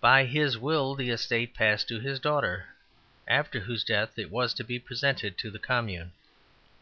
[0.00, 2.68] By his will the estate passed to his daughter,
[3.26, 6.12] after whose death it was to be presented to the commune.